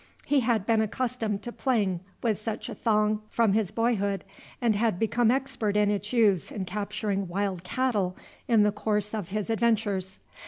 [0.25, 4.23] He had been accustomed to playing with such a thong from his boyhood,
[4.59, 8.17] and had become expert in its use in capturing wild cattle
[8.47, 10.19] in the course of his adventures.